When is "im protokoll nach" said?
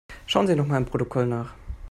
0.79-1.53